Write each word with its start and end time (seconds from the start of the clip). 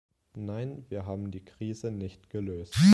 Nein, 0.33 0.83
wir 0.89 1.05
haben 1.05 1.29
die 1.29 1.45
Krise 1.45 1.91
nicht 1.91 2.31
gelöst. 2.31 2.73